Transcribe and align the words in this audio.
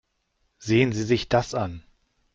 Sehen 0.57 0.93
Sie 0.93 1.03
sich 1.03 1.29
das 1.29 1.53
an. 1.53 1.83